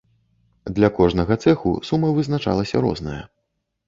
[0.77, 3.19] Для кожнага цэху сума вызначалася розная.